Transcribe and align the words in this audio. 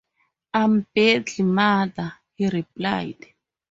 “I’m 0.55 0.87
badly, 0.95 1.45
mother!” 1.45 2.11
he 2.33 2.47
replied. 2.49 3.23